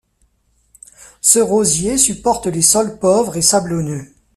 Ce 1.21 1.37
rosier 1.37 1.95
supporte 1.95 2.47
les 2.47 2.63
sols 2.63 2.97
pauvres 2.97 3.37
et 3.37 3.43
sablonneux. 3.43 4.11